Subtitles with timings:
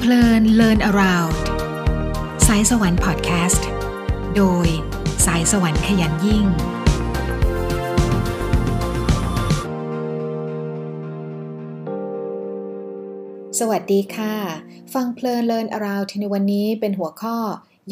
[0.00, 1.34] เพลิน Learn Around
[2.46, 3.68] สายสวรรค์พอดแคสต์
[4.36, 4.66] โดย
[5.26, 6.44] สายสวรรค์ขยันยิ่ง
[13.58, 14.34] สวัสดีค่ะ
[14.94, 17.38] ฟังเพลิน Learn Around ในวันนี้เป็นหัวข้อ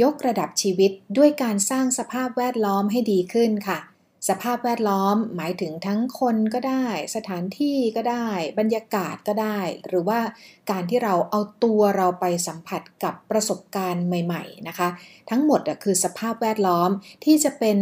[0.03, 3.79] ยกระดับชีวิตด้วยการสร้างสภาพแวดล้อมให้ดีขึ้นค่ะ
[4.29, 6.87] สภาพแวดล้อมหมายถึงทั้งคนก็ได้
[7.17, 9.59] สถานที่ก็ได้ บรรยากาศก็ได้
[9.89, 10.21] หรือว่า
[10.71, 14.89] การที่เราเอาตัวเราไปสัมผัสกับประสบการณ์ใหม่ ๆนะคะ
[15.31, 16.91] ทั้งหมดคือสภาพแวดล้อม
[17.25, 17.79] ที่จะเป็น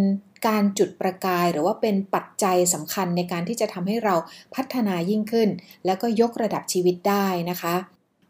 [0.49, 4.15] การจุดประกายหรือว่าเป็นปัจจัยสำคัญในการที่จะทำให้เรา
[4.55, 5.49] พัฒนายิ่งขึ้น
[5.87, 7.75] แล้วก็ยกระดับชีวิตได้นะคะ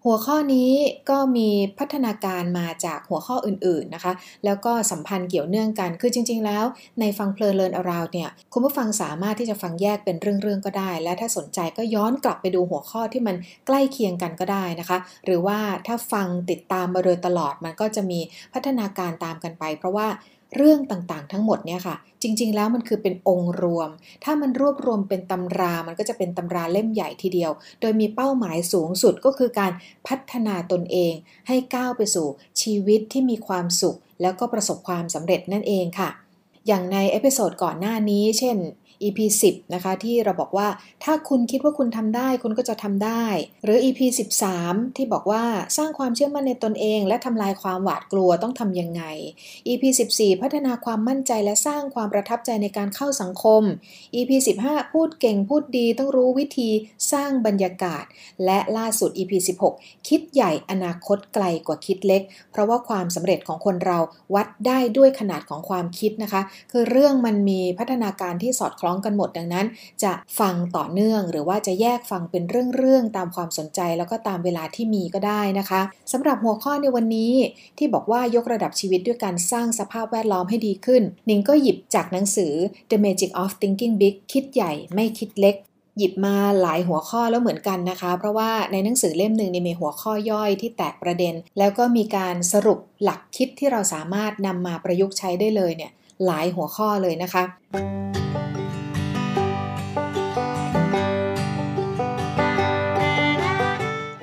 [0.06, 0.70] หัวข้อนี้
[1.10, 4.12] ก็มีพัฒนาการมาจากหัวข้ออื่นๆนะคะ
[4.44, 6.64] แล้วก็สัมพันธ์เกี่ยวเนื่องกัน คือจริงๆ แล้ว
[7.00, 13.36] ในฟังเพลินเลินอาราวเนี่ย คุณผู้ฟังสามารถที่จะฟังแยกเป็นเรื่องๆ ก็ได้ และถ้าสนใจก็ย้อนกลับไปดูหัวข้อที่มัน
[13.66, 18.20] ใกล้เคียงกันก็ได้นะคะ หรือว่าถ้าฟังติดตามมาโดยตลอดมันก็จะมี
[18.55, 20.08] พัฒนาการตามกันไป เพราะว่า
[20.56, 23.91] เรื่องต่างๆ ทั้งหมดเนี่ยค่ะ จริง ๆ แล้วมันคือเป็นองค์รวม
[24.25, 29.73] ถ้ามันรวบรวมเป็นตำรา มันก็จะเป็นตำราเล่มใหญ่ทีเดียว โดยมีเป้าหมายสูงสุดก็คือการ
[30.06, 31.12] พัฒนาตนเอง
[31.48, 32.27] ให้ก้าวไปสู่
[32.62, 36.11] ชีวิตที่มีความสุข แล้วก็ประสบความสำเร็จนั่นเองค่ะ
[36.67, 38.56] อย่างใน episode ก่อนหน้านี้ เช่น
[39.03, 39.19] EP
[39.50, 40.69] 10นะคะที่เราบอกว่า
[41.05, 43.25] ถ้าคุณคิดว่าคุณทำได้คุณก็จะทำได้
[43.64, 44.01] หรือ EP
[44.48, 45.45] 13 ที่บอกว่า
[45.77, 49.03] สร้างความเชื่อมั่นในตนเอง และทำลายความหวาดกลัวต้องทำยังไง
[49.67, 49.83] EP
[50.14, 53.62] 14 พัฒนาความมั่นใจและสร้างความประทับใจในการเข้าสังคม
[54.14, 54.31] EP
[54.64, 56.70] 15 พูดเก่งพูดดีต้องรู้วิธี
[57.12, 58.05] สร้างบรรยากาศ
[58.45, 59.33] และล่าสุด EP
[59.70, 63.98] 16 คิดใหญ่อนาคตไกลกว่าคิดเล็ก เพราะว่าความสำเร็จของคนเรา
[64.34, 66.42] วัดได้ด้วยขนาดของความคิดนะคะ
[66.73, 69.66] คือเรื่องมันมีพัฒนาการที่สอดคล้องร้องกันหมดดังนั้น
[70.04, 75.80] จะฟังต่อเนื่อง หรือว่าจะแยกฟังเป็นเรื่องๆตามความสนใจ แล้วก็ตามเวลาที่มีก็ได้นะคะ
[76.12, 77.32] สำหรับหัวข้อในวันนี้
[77.78, 82.52] ที่บอกว่ายกระดับชีวิตด้วยการสร้างสภาพแวดล้อมให้ดีขึ้น นิงก็หยิบจากหนังสือ
[82.90, 85.56] The Magic of Thinking Big คิดใหญ่ไม่คิดเล็ก
[85.98, 95.90] หยิบมาหลายหัวข้อแล้วเหมือนกันนะคะ เพราะว่าในหนังสือเล่มหนึ่งมีหัวข้อย่อยที่แตกประเด็น แล้วก็มีการสรุปหลักคิดที่เราสามารถนำมาประยุกต์ใช้ได้เลยเนี่ย
[96.27, 97.42] หลายหัวข้อเลยนะคะ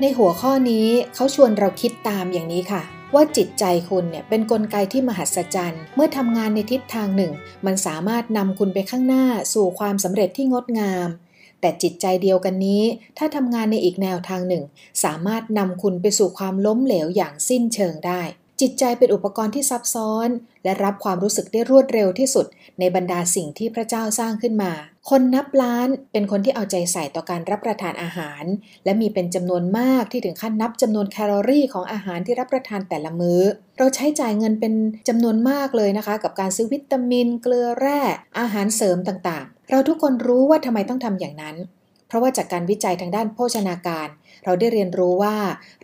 [0.03, 2.81] ในหัวข้อนี้เขาชวนเราคิดตามอย่างนี้ค่ะ
[3.15, 7.33] ว่าจิตใจคุณเนี่ยเป็นนกลไกที่มหัศจรรย์ เมื่อทำงานในทิศทางหนึ่ง
[7.65, 11.07] มันสามารถนำคุณไปข้างหน้าสู่ความสำเร็จที่งดงาม
[11.61, 12.83] แต่จิตใจเดียวกันนี้
[13.17, 14.63] ถ้าทำงานในอีกแนวทางหนึ่ง
[15.03, 18.21] สามารถนำคุณไปสู่ความล้มเหลวอย่างสิ้นเชิงได้
[18.61, 20.29] จิตใจเป็นอุปกรณ์ที่ซับซ้อน
[20.63, 22.45] และรับความรู้สึกได้รวดเร็วที่สุด
[22.79, 24.71] ในบรรดาสิ่งที่พระเจ้าสร้างขึ้นมา
[25.09, 28.43] คนนับล้านเป็นคนที่เอาใจใส่ต่อการรับประทานอาหาร
[28.85, 33.41] และมีเป็นจำนวนมากที่ถึงขั้นนับจำนวนแคลอรี่ของอาหารที่รับประทานแต่ละมื้อ
[33.77, 34.73] เราใช้จ่ายเงินเป็น
[35.07, 37.99] จำนวนมากเลยนะคะ กับการซื้อวิตามิน เกลือแร่
[38.39, 41.55] อาหารเสริมต่างๆ เราทุกคนรู้ว่าทำไมต้องทำอย่างนั้น
[42.11, 44.07] เพราะว่าจากการวิจัยทางด้านโภชนาการ
[44.45, 45.35] เราได้เรียนรู้ว่า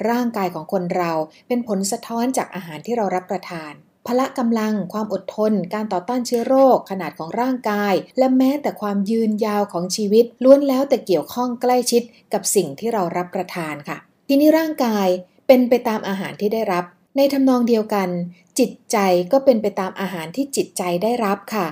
[0.10, 1.12] ร่างกายของคนเรา
[1.48, 3.72] เป็นผลสะท้อนจากอาหารที่เรารับประทาน
[4.08, 15.08] พละกำลัง ความอดทน การต่อต้านเชื้อโรค ขนาดของร่างกาย และแม้แต่ความยืนยาวของชีวิต ล้วนแล้วแต่เกี่ยวข้องใกล้ชิดกับสิ่งที่เรารับประทานค่ะ ทีนี้ร่างกาย
[15.48, 16.84] เป็นไปตามอาหารที่ได้รับ
[17.18, 18.10] ในทำนองเดียวกัน
[18.60, 18.98] จิตใจ
[19.32, 21.68] ก็เป็นไปตามอาหารที่จิตใจได้รับค่ะ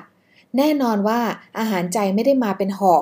[0.57, 1.21] แน่นอนว่า
[1.59, 2.95] อาหารใจไม่ได้มาเป็นห่อ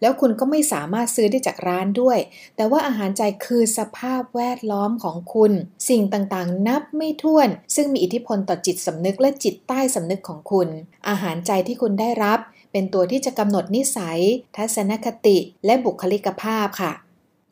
[0.00, 2.18] แล้วคุณก็ไม่สามารถซื้อได้จากร้านด้วย
[2.56, 5.52] แต่ว่าอาหารใจคือสภาพแวดล้อมของคุณ
[5.88, 10.68] สิ่งต่างๆ นับไม่ถ้วน ซึ่งมีอิทธิพลต่อจิตสำนึกและจิตใต้สำนึกของคุณ
[11.08, 12.38] อาหารใจที่คุณได้รับ
[12.72, 14.20] เป็นตัวที่จะกำหนดนิสัย
[14.56, 16.92] ทัศนคติ และบุคลิกภาพค่ะ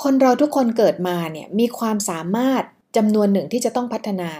[0.02, 2.62] คนเราทุกคนเกิดมาเนี่ยมีความสามารถ
[2.96, 4.30] จำนวนหนึ่งที่จะต้องพัฒนา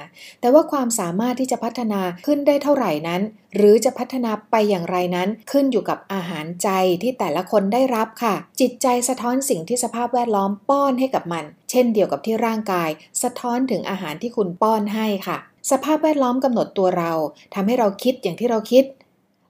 [0.41, 3.23] แต่ว่าความสามารถที่จะพัฒนาขึ้นได้เท่าไหร่นั้น
[3.57, 6.69] หรือจะพัฒนาไปอย่างไรนั้น ขึ้นอยู่กับอาหารใจ
[7.03, 12.91] ที่แต่ละคนได้รับค่ะ จิตใจสะท้อนสิ่งที่สภาพแวดล้อมป้อนให้กับมัน เช่นเดียวกับที่ร่างกาย
[13.23, 15.39] สะท้อนถึงอาหารที่คุณป้อนให้ค่ะ
[15.71, 17.13] สภาพแวดล้อมกำหนดตัวเรา
[17.55, 18.85] ทำให้เราคิดอย่างที่เราคิด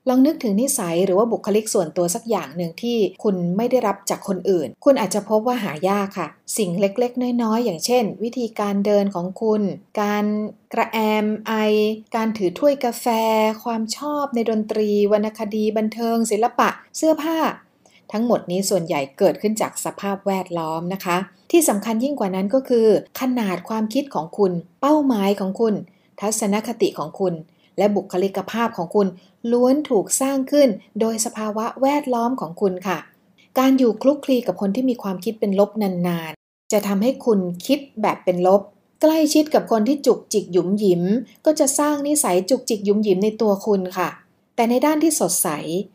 [0.08, 6.28] ลองนึกถึงนิสัยหรือว่าบุคลิกส่วนตัวสักอย่างหนึ่งที่คุณไม่ได้รับจากคนอื่น คุณอาจจะพบว่าหายากค่ะ
[6.58, 9.62] สิ่งเล็กๆ น้อยๆ อย่างเช่น วิธีการเดินของคุณ
[10.02, 10.24] การ
[10.72, 11.52] กระแอมไอ
[12.16, 13.06] การถือถ้วยกาแฟ
[13.64, 17.38] ความชอบในดนตรี วรรณคดี บันเทิง ศิลปะ เสื้อผ้า
[18.12, 21.16] ทั้งหมดนี้ส่วนใหญ่เกิดขึ้นจากสภาพแวดล้อมนะคะ
[21.50, 22.86] ที่สำคัญยิ่งกว่านั้นก็คือ
[23.20, 25.74] ขนาดความคิดของคุณ เป้าหมายของคุณ
[26.20, 27.34] ทัศนคติของคุณ
[27.78, 29.06] และบุคลิกภาพของคุณ
[29.50, 30.68] ล้วนถูกสร้างขึ้น
[31.00, 32.98] โดยสภาวะแวดล้อมของคุณค่ะ
[33.58, 38.62] การอยู่คลุกคลีกับคนที่มีความคิดเป็นลบนานๆ จะทำให้คุณคิดแบบเป็นลบ
[39.02, 41.02] ใกล้ชิดกับคนที่จุกจิกหยุมหยิม
[41.44, 44.08] ก็จะสร้างนิสัยจุกจิกหยุมหยิมในตัวคุณค่ะ
[44.56, 45.48] แต่ในด้านที่สดใส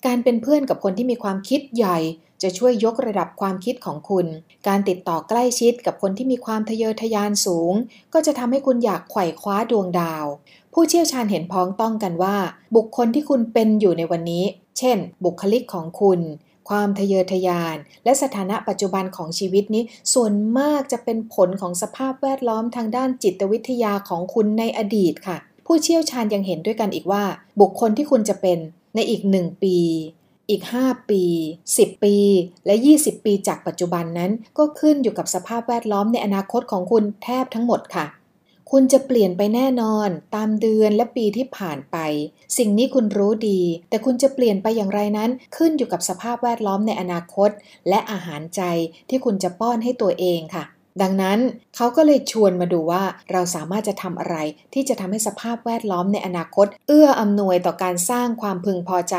[0.06, 1.98] การเป็นเพื่อนกับคนที่มีความคิดใหญ่
[2.42, 4.26] จะช่วยยกระดับความคิดของคุณ
[4.68, 7.74] การติดต่อใกล้ชิดกับคนที่มีความทะเยอทะยานสูง
[8.14, 10.26] ก็จะทำให้คุณอยากไขว่คว้าดวงดาว
[10.74, 12.38] ผู้เชี่ยวชาญเห็นพ้องต้องกันว่า
[12.76, 14.46] บุคคลที่คุณเป็นอยู่ในวันนี้
[14.78, 16.20] เช่น บุคลิกของคุณ
[16.70, 19.84] ความทะเยอทะยาน และสถานะปัจจุบันของชีวิตนี้
[20.14, 27.24] ส่วนมากจะเป็นผลของสภาพแวดล้อมทางด้านจิตวิทยาของคุณในอดีตค่ะ ผู้เชี่ยวชาญยังเห็นด้วยกันอีกว่า
[27.62, 28.58] บุคคลที่คุณจะเป็น
[28.96, 29.78] ในอีกหนึ่งปี
[30.50, 31.24] อีก 5 ปี
[31.68, 32.16] 10 ปี
[32.66, 38.06] และ 20 ปีจากปัจจุบันนั้น ก็ขึ้นอยู่กับสภาพแวดล้อมในอนาคตของคุณแทบทั้งหมดค่ะ
[38.72, 41.98] คุณจะเปลี่ยนไปแน่นอน ตามเดือนและปีที่ผ่านไป
[42.58, 47.50] สิ่งนี้คุณรู้ดี แต่คุณจะเปลี่ยนไปอย่างไรนั้น ขึ้นอยู่กับสภาพแวดล้อมในอนาคต
[47.90, 48.62] และอาหารใจ
[49.10, 50.64] ที่คุณจะป้อนให้ตัวเองค่ะ
[51.02, 51.40] ดังนั้น
[51.76, 54.38] เขาก็เลยชวนมาดูว่าเราสามารถจะทำอะไร
[54.74, 59.18] ที่จะทำให้สภาพแวดล้อมในอนาคต เอื้ออำนวยต่อการสร้างความพึงพอใจ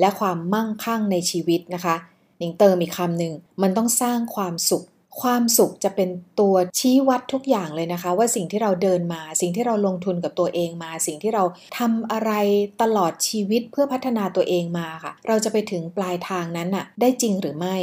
[0.00, 1.96] และความมั่งคั่งในชีวิตนะคะ
[2.40, 3.32] นิงเติมอีกคำหนึ่ง
[3.62, 4.84] มันต้องสร้างความสุข
[5.22, 6.10] ความสุขจะเป็น
[6.40, 11.44] ตัวชี้วัดทุกอย่างเลยนะคะ ว่าสิ่งที่เราเดินมา สิ่งที่เราลงทุนกับตัวเองมา สิ่งที่เรา
[11.78, 12.32] ทำอะไร
[12.82, 17.76] ตลอดชีวิตเพื่อพัฒนาตัวเองมาค่ะ เราจะไปถึงปลายทางนั้นน่ะ ได้จริงหรือไม่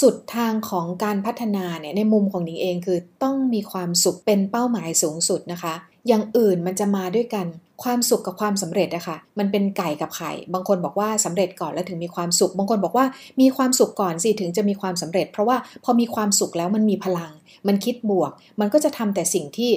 [0.00, 5.74] สุดทางของการพัฒนาเนี่ยในมุมของนิงเองคือต้องมีความสุขเป็นเป้าหมายสูงสุดนะคะ
[6.08, 7.46] อย่างอื่นมันจะมาด้วยกัน
[7.82, 13.06] ความสุขกับความสำเร็จอะคะ่ะมันเป็นไก่กับไข่ บางคนบอกว่าสำเร็จก่อนแล้วถึงมีความสุข บางคนบอกว่า
[13.40, 17.32] มีความสุขก่อนสิถึงจะมีความสำเร็จ เพราะว่าพอมีความสุขแล้วมันมีพลัง
[17.66, 19.70] มันคิดบวก มันก็จะทำแต่สิ่งที่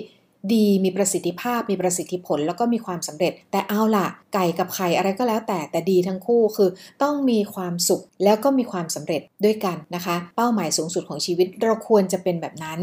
[0.54, 6.70] ดีมีประสิทธิภาพมีประสิทธิผลแล้วก็มีความสำเร็จ แต่เอาล่ะ ไก่กับไข่อะไรก็แล้วแต่แต่ดีทั้งคู่คือ
[7.04, 12.82] ต้องมีความสุขแล้วก็มีความสำเร็จด้วยกันนะคะ เป้าหมายสูงสุดของชีวิตเราควรจะเป็นแบบนั้น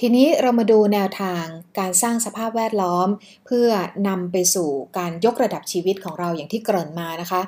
[0.00, 1.44] ทีนี้เรามาดูแนวทาง
[1.78, 3.08] การสร้างสภาพแวดล้อม
[3.46, 3.68] เพื่อ
[4.08, 7.42] นำไปสู่การยกระดับชีวิตของเราอย่างที่เกริ่นมานะคะ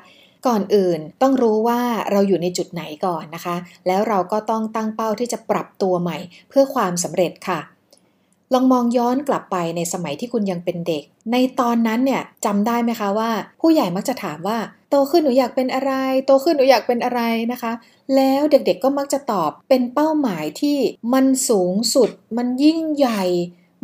[0.47, 1.81] ก่อนอื่นต้องรู้ว่า
[2.11, 3.55] เราอยู่ในจุดไหนก่อนนะคะ
[3.87, 6.17] แล้วเราก็ต้องตั้งเป้าที่จะปรับตัวใหม่
[6.49, 7.59] เพื่อความสำเร็จค่ะ
[8.53, 13.31] ลองมองย้อนกลับไปในสมัยที่คุณยังเป็นเด็ก ในตอนนั้นเนี่ยจำได้ไหมคะว่า
[13.61, 14.57] ผู้ใหญ่มักจะถามว่า
[14.89, 15.91] โตขึ้นหนูอยากเป็นอะไร
[16.25, 17.21] โตขึ้นหนูอยากเป็นอะไร
[17.51, 17.71] นะคะ
[18.15, 20.77] แล้วเด็กๆก็มักจะตอบเป็นเป้าหมายที่
[21.13, 23.23] มันสูงสุด มันยิ่งใหญ่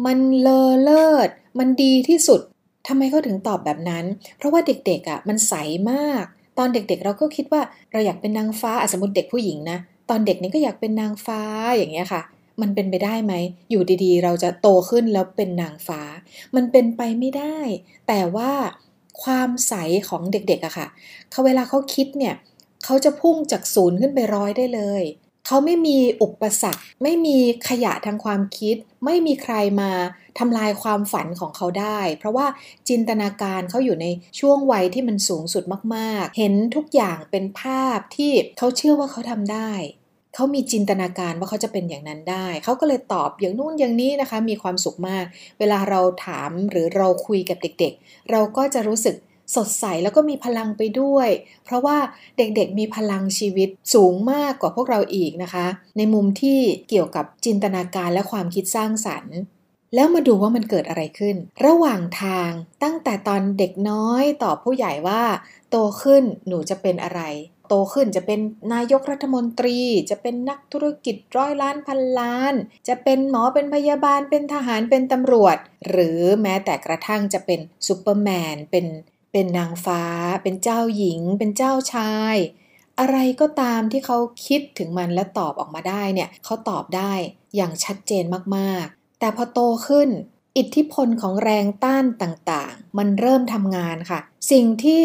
[0.06, 1.30] มันเลอเลิศ
[1.60, 2.42] มันดีที่สุด
[2.88, 4.06] ทำไมเขาถึงตอบแบบนั้น
[4.38, 5.54] เพราะว่าเด็กๆอะ่ะมันใส
[5.92, 6.24] มาก
[6.58, 7.62] ตอนเด็กๆ เราก็คิดว่า
[7.92, 9.78] เราอยากเป็นนางฟ้าสมมติเด็กผู้หญิงนะ
[10.10, 11.42] ตอนเด็กนี้ก็อยากเป็นนางฟ้า
[11.78, 12.22] อย่างเงี้ยค่ะ
[12.62, 13.34] มันเป็นไปได้ไหม
[13.70, 16.02] อยู่ดีๆ เราจะโตขึ้นแล้วเป็นนางฟ้า
[16.56, 17.58] มันเป็นไปไม่ได้
[18.08, 18.52] แต่ว่า
[19.24, 19.74] ความใส
[20.10, 20.88] ของเด็กๆอะค่ะ
[21.32, 22.36] เขาเวลาเขาคิดเนี่ย
[22.86, 25.04] เขาจะพุ่งจากศูนย์ขึ้นไปร้อยได้เลย
[25.48, 27.38] เขาไม่มีอุปสรรค ไม่มี
[27.70, 28.76] ขยะทางความคิด
[29.06, 29.92] ไม่มีใครมา
[30.40, 32.48] ทำลายความฝันของเขาได้ เพราะว่า
[32.90, 34.08] จินตนาการเขาอยู่ใน
[34.40, 35.64] ช่วงวัยที่มันสูงสุด
[35.96, 39.72] มาก ๆ เห็นทุกอย่างเป็นภาพที่เขาเชื่อว่าเขาทำได้
[40.36, 45.26] เขามีจินตนาการว่าเขาจะเป็นอย่างนั้นได้ เขาก็เลยตอบอย่างนู่นอย่างนี้นะคะ มีความสุขมาก
[45.60, 49.16] เวลาเราถามหรือเราคุยกับเด็กๆ เราก็จะรู้สึก
[49.56, 51.30] สดใสแล้วก็มีพลังไปด้วย
[51.66, 51.98] เพราะว่า
[52.38, 55.66] เด็กๆมีพลังชีวิตสูงมากกว่าพวกเราอีกนะคะ
[55.98, 59.38] ในมุมที่เกี่ยวกับจินตนาการและความคิดสร้างสรรค์
[59.96, 62.52] แล้วมาดูว่ามันเกิดอะไรขึ้น ระหว่างทาง
[62.84, 65.24] ตั้งแต่ตอนเด็กน้อยตอบผู้ใหญ่ว่า
[65.70, 67.22] โตขึ้นหนูจะเป็นอะไร
[67.74, 68.40] โตขึ้นจะเป็น
[68.74, 72.54] นายกรัฐมนตรี จะเป็นนักธุรกิจร้อยล้านพันล้าน
[72.88, 75.58] จะเป็นหมอเป็นพยาบาลเป็นทหารเป็นตำรวจ
[75.90, 78.86] หรือแม้แต่กระทั่งจะเป็นซูเปอร์แมนเป็น
[79.32, 80.04] เป็นนางฟ้า
[80.44, 82.36] เป็นเจ้าหญิง เป็นเจ้าชาย
[83.00, 87.14] อะไรก็ตามที่เขาคิดถึงมันและตอบออกมาได้เนี่ยเขาตอบได้
[87.56, 88.24] อย่างชัดเจน
[88.58, 90.10] มากๆ แต่พอโตขึ้น
[90.58, 94.20] อิทธิพลของแรงต้านต่างๆ มันเริ่มทำงานค่ะ
[94.52, 95.04] สิ่งที่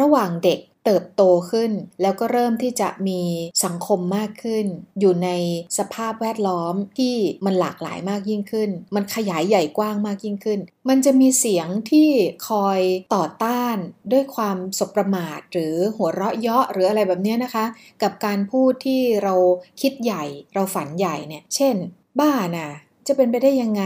[0.00, 1.70] ระหว่างเด็ก เติบโตขึ้น
[2.02, 3.20] แล้วก็เริ่มที่จะมี
[3.64, 4.66] สังคมมากขึ้น
[5.00, 5.30] อยู่ใน
[5.78, 7.14] สภาพแวดล้อมที่
[7.46, 12.08] มันหลากหลายมากยิ่งขึ้น มันขยายใหญ่กว้างมากยิ่งขึ้น มันจะมีเสียงที่
[12.48, 12.80] คอย
[13.14, 13.76] ต่อต้าน
[14.12, 17.64] ด้วยความสบประมาทหรือหัวเราะเยาะหรืออะไรแบบนี้นะคะ
[18.02, 19.34] กับการพูดที่เรา
[19.80, 20.24] คิดใหญ่
[20.54, 21.74] เราฝันใหญ่เนี่ย เช่น
[22.20, 22.70] บ้าน่ะ
[23.06, 23.82] จะเป็นไปได้ยังไง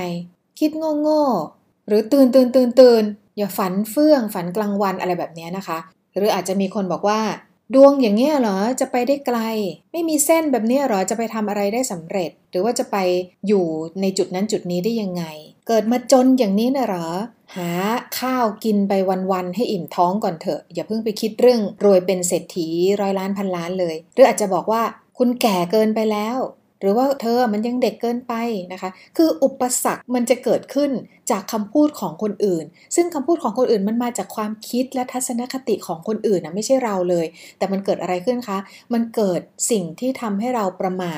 [0.61, 0.71] คิด
[1.03, 3.05] โง่ๆหรือตื่นตื่นตื่นตื่น
[3.39, 5.79] อย่าฝันเฟื่องฝันกลางวันอะไรแบบนี้นะคะ
[6.17, 7.21] หรืออาจจะมีคนบอกว่า
[7.75, 9.39] ดวงอย่างเงี้ยเหรอจะไปได้ไกล
[9.93, 12.97] ไม่มีเส้นแบบนี้เหรอจะไปทำอะไรได้สำเร็จ หรือว่าจะไป
[13.49, 13.67] อยู่
[14.01, 15.25] ในจุดนั้นจุดนี้ได้ยังไง
[15.69, 17.09] เกิดมาจนอย่างนี้นะเหรอ
[17.57, 17.71] หา
[18.19, 18.93] ข้าวกินไป
[19.33, 22.69] วันๆให้อิ่มท้องก่อนเถอะ อย่าเพิ่งไปคิดเรื่องรวยเป็นเศรษฐี
[23.01, 24.83] ร้อยล้านพันล้านเลย หรืออาจจะบอกว่า
[25.19, 26.39] คุณแก่เกินไปแล้ว
[26.81, 28.35] หรือว่าเธอมันยังเด็กเกินไป
[28.73, 30.91] นะคะ คืออุปสรรคมันจะเกิดขึ้น
[31.31, 32.65] จากคำพูดของคนอื่น
[32.97, 37.27] ซึ่งคำพูดของคนอื่นมันมาจากความคิดและทัศนคติของคนอื่นนะไม่ใช่เราเลย
[37.59, 38.59] แต่มันเกิดอะไรขึ้นคะ
[38.93, 41.13] มันเกิดสิ่งที่ทำให้เราประมา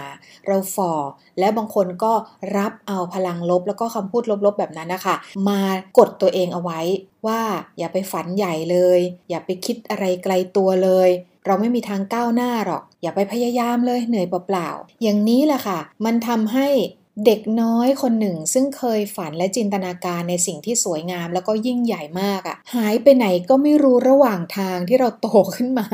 [0.46, 0.92] เราฝ่อ
[1.38, 2.12] และบางคนก็
[2.56, 5.14] รับเอาพลังลบ แล้วก็คำพูดลบๆแบบนั้นนะคะ
[5.48, 5.60] มา
[5.98, 6.80] กดตัวเองเอาไว้
[7.26, 7.40] ว่า
[7.78, 9.00] อย่าไปฝันใหญ่เลย
[9.30, 11.10] อย่าไปคิดอะไรไกลตัวเลย
[11.46, 16.68] เราไม่มีทางก้าวหน้าหรอก อย่าไปพยายามเลยเหนื่อยเปล่าๆอย่างนี้แหละค่ะ มันทำให้
[17.26, 25.86] เด็กน้อยคนหนึ่งซึ่งเคยฝันและจินตนาการในสิ่งที่สวยงามแล้วก็ยิ่งใหญ่มากอะ่ะ หายไปไหนก็ไม่รู้ระหว่างทางที่เราโตขึ้นมา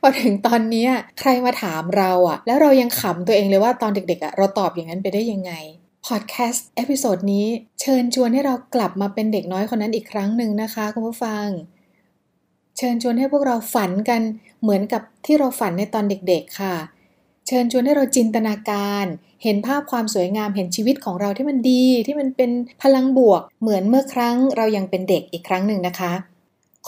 [0.00, 0.86] พอถึงตอนนี้
[1.20, 5.52] ใครมาถามเราอะแล้วเรายังขำตัวเองเลยว่าตอนเด็กๆอะเราตอบอย่างนั้นไปได้ยังไง
[6.06, 7.46] พอดแคสต์ episode นี้
[7.80, 11.46] เชิญชวนให้เรากลับมาเป็นเด็กน้อยคนนั้นอีกครั้งหนึ่งนะคะคุณผู้ฟัง
[12.76, 14.22] เชิญชวนให้พวกเราฝันกัน
[14.62, 16.76] เหมือนกับที่เราฝันในตอนเด็กๆค่ะ
[17.46, 19.06] เชิญชวนให้เราจินตนาการ
[19.42, 22.50] เห็นภาพความสวยงามเห็นชีวิตของเราที่มันดี ที่มันเป็น
[22.82, 26.12] พลังบวก เหมือนเมื่อครั้งเรายังเป็นเด็กอีกครั้งหนึ่งนะคะ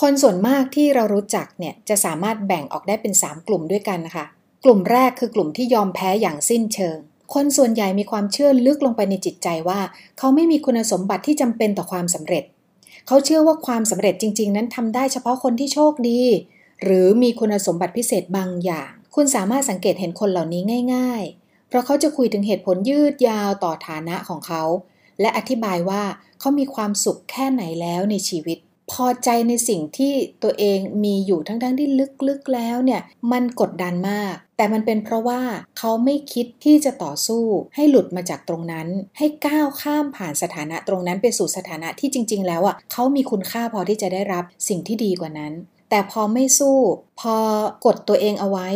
[0.01, 4.25] คนส่วนมากที่เรารู้จักเนี่ยจะสามารถแบ่งออกได้เป็น 3 กลุ่มด้วยกันนะคะ
[4.65, 6.97] กลุ่มแรกคือกลุ่มที่ยอมแพ้อย่างสิ้นเชิง
[7.35, 9.81] คนส่วนใหญ่มีความเชื่อลึกลงไปในจิตใจว่า
[10.19, 12.45] เขาไม่มีคุณสมบัติที่จำเป็นต่อความสำเร็จ
[13.07, 16.23] เขาเชื่อว่าความสำเร็จจริง ๆ นั้นทำได้เฉพาะคนที่โชคดี
[16.83, 20.63] หรือมีคุณสมบัติพิเศษบางอย่าง คุณสามารถสังเกตเห็นคนเหล่านี้
[20.95, 24.63] ง่าย ๆ เพราะเขาจะคุยถึงเหตุผลยืดยาวต่อฐานะของเขา
[25.21, 26.03] และอธิบายว่า
[26.41, 28.59] เขามีความสุขแค่ไหนแล้วในชีวิต
[28.93, 30.13] พอใจในสิ่งที่
[30.43, 31.89] ตัวเองมีอยู่ทั้งๆทที่
[32.29, 35.41] ลึกๆแล้วเนี่ยมันกดดันมาก แต่มันเป็นเพราะว่า
[35.79, 38.89] เขาไม่คิดที่จะต่อสู้ ให้หลุดมาจากตรงนั้น
[39.19, 45.53] ให้ก้าวข้ามผ่านสถานะตรงนั้นไปสู่สถานะที่จริง ๆ แล้วอะเขามีคุณค่าพอที่จะได้รับสิ่งที่ดีกว่านั้น
[45.91, 46.77] แต่พอไม่สู้
[47.21, 47.37] พอ
[47.85, 48.69] กดตัวเองเอาไว้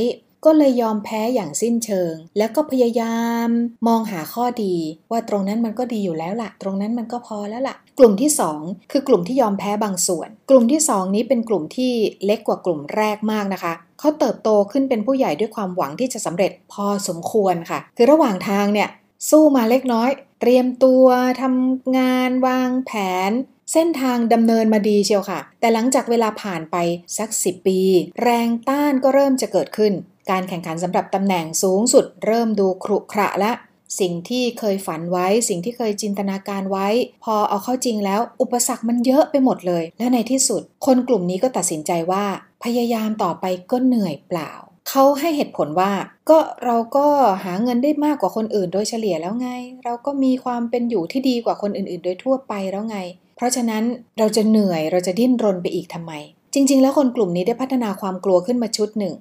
[0.45, 3.49] ก็เลยยอมแพ้อย่างสิ้นเชิง แล้วก็พยายาม
[3.88, 4.75] มองหาข้อดี
[5.11, 8.30] ว่าตรงนั้นมันก็ดีอยู่แล้วละ่ะ ตรงนั้นมันก็พอแล้วละ่ะ กลุ่มที่
[8.61, 11.92] 2 คือกลุ่มที่ยอมแพ้บางส่วน กลุ่มที่ 2 นี้เป็นกลุ่มที่
[12.25, 18.88] เล็กกว่ากลุ่มแรกมากนะคะเขาเติบโตขึ้นเป็นผู้ใหญ่ด้วยความหวังที่จะสำเร็จพอสมควรค่ะ คือระหว่างทางเนี่ย
[19.30, 21.07] สู้มาเล็กน้อย เตรียมตัว
[21.42, 22.92] ทำงานวางแผ
[23.30, 23.33] น
[23.73, 26.76] เส้นทางดำเนินมาดีเชียวค่ะ แต่หลังจากเวลาผ่านไป
[27.18, 27.80] สัก 10 ปี
[28.23, 29.92] แรงต้านก็เริ่มจะเกิดขึ้น
[30.30, 33.52] การแข่งขันสำหรับตำแหน่งสูงสุดเริ่มดูครุขระและ
[34.00, 36.88] สิ่งที่เคยฝันไว้ สิ่งที่เคยจินตนาการไว้
[37.25, 42.25] พอเอาเข้าจริงแล้ว อุปสรรคมันเยอะไปหมดเลย และในที่สุด คนกลุ่มนี้ก็ตัดสินใจว่า
[42.64, 44.52] พยายามต่อไปก็เหนื่อยเปล่า
[44.88, 45.92] เขาให้เหตุผลว่า
[46.30, 47.06] ก็เราก็
[47.44, 49.49] หาเงินได้มากกว่าคนอื่นโดยเฉลี่ยแล้วไง
[49.85, 52.99] เราก็มีความเป็นอยู่ที่ดีกว่าคนอื่น ๆ โดยทั่วไปแล้วไง
[53.37, 53.85] เพราะฉะนั้น
[54.18, 56.12] เราจะเหนื่อยเราจะดิ้นรนไปอีกทำไม
[56.54, 59.14] จริง ๆ แล้วคนกลุ่มนี้ได้พัฒนาความกลัวขึ้นมาชุดหนึ่ง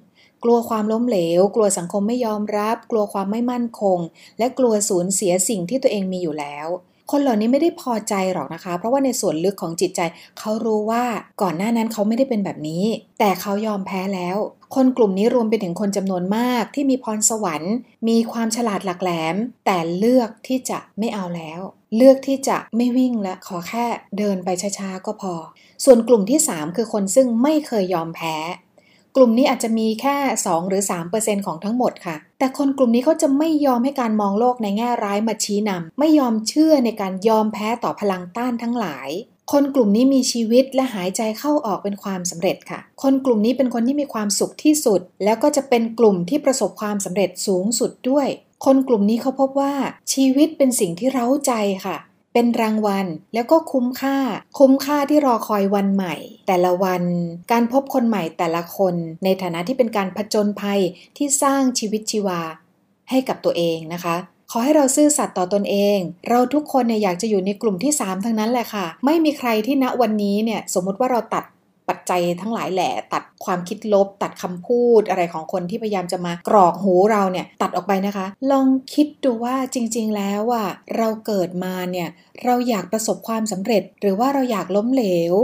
[0.44, 3.98] กลัวความล้มเหลว กลัวสังคมไม่ยอมรับ กลัวความไม่มั่นคง
[4.38, 6.68] และกลัวสูญเสียสิ่งที่ตัวเองมีอยู่แล้ว
[7.12, 10.00] คนเหล่านี้ไม่ได้พอใจหรอกนะคะ เพราะว่าในส่วนลึกของจิตใจ
[10.38, 11.04] เขารู้ว่า
[11.42, 12.84] ก่อนหน้านั้นเขาไม่ได้เป็นแบบนี้
[13.18, 14.36] แต่เขายอมแพ้แล้ว
[14.74, 17.74] คนกลุ่มนี้รวมไปถึงคนจำนวนมากที่มีพรสวรรค์
[18.08, 21.60] มีความฉลาดหลักแหลม แต่เลือกที่จะไม่เอาแล้ว
[21.96, 23.86] เลือกที่จะไม่วิ่งและขอแค่
[24.18, 25.34] เดินไปช้าๆก็พอ
[25.84, 28.34] ส่วนกลุ่มที่ 3 คือคนซึ่งไม่เคยยอมแพ้
[29.20, 30.82] กลุ่มนี้อาจจะมีแค่ 2 หรือ
[31.14, 39.08] 3%ของทั้งหมดค่ะ แต่คนกลุ่มนี้เขาจะไม่ยอมให้การมองโลกในแง่ร้ายมาชี้นำไม่ยอมเชื่อในการยอมแพ้ต่อพลังต้านทั้งหลาย
[39.52, 48.28] คนกลุ่มนี้มีชีวิตและหายใจเข้าออกเป็นความสำเร็จค่ะ คนกลุ่มนี้เป็นคนที่มีความสุขที่สุด แล้วก็จะเป็นกลุ่มที่ประสบความสำเร็จสูงสุดด้วย
[48.64, 49.74] คนกลุ่มนี้เขาพบว่า
[50.12, 51.52] ชีวิตเป็นสิ่งที่เร้าใจ
[51.86, 51.96] ค่ะ
[52.40, 54.16] เป็นรางวัล แล้วก็คุ้มค่า
[54.58, 56.14] คุ้มค่าที่รอคอยวันใหม่
[56.48, 57.02] แต่ละวัน
[57.52, 60.80] การพบคนใหม่แต่ละคน ในฐานะที่เป็นการผจญภัย
[61.16, 62.40] ที่สร้างชีวิตชีวา
[63.10, 64.16] ให้กับตัวเองนะคะ
[64.50, 71.44] ขอให้เราซื่อสัตย์ต่อตอนเอง เราทุกคนเนี่ยอยากจะอยู่ในกลุ่มที่ 3 ทั้งนั้นแหละค่ะ ไม่มีใครที่ณวันนี้เนี่ยสมมติว่าเราตัด
[72.08, 82.08] จจัยทั้งหลายแหละตัดความคิดลบ ตัดคำพูดอะไรของคนที่พยายามจะมากรอกหูเราเนี่ยตัดออกไปนะคะ ลองคิดดูว่าจริง ๆ แล้วอะเราเกิดมาเนี่ย
[82.44, 85.34] เราอยากประสบความสำเร็จ หรือว่าเราอยากล้มเหลว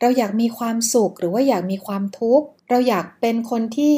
[0.00, 3.94] เราอยากมีความสุขหรือว่าอยากมีความทุกข์เราอยากเป็นคนที่